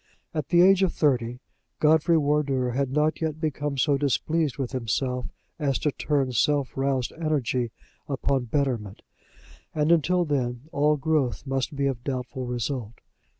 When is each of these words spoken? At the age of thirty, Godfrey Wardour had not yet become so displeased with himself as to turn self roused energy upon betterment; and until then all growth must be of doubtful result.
At 0.33 0.47
the 0.47 0.61
age 0.63 0.81
of 0.81 0.91
thirty, 0.91 1.41
Godfrey 1.79 2.17
Wardour 2.17 2.71
had 2.71 2.89
not 2.91 3.21
yet 3.21 3.39
become 3.39 3.77
so 3.77 3.99
displeased 3.99 4.57
with 4.57 4.71
himself 4.71 5.27
as 5.59 5.77
to 5.77 5.91
turn 5.91 6.31
self 6.31 6.75
roused 6.75 7.13
energy 7.17 7.69
upon 8.09 8.45
betterment; 8.45 9.03
and 9.75 9.91
until 9.91 10.25
then 10.25 10.61
all 10.71 10.97
growth 10.97 11.45
must 11.45 11.75
be 11.75 11.85
of 11.85 12.03
doubtful 12.03 12.47
result. 12.47 12.93